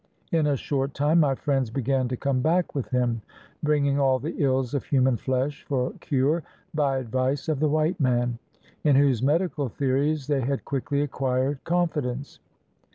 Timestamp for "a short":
0.47-0.95